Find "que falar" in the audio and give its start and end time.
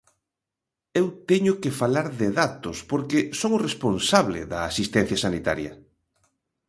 1.61-2.07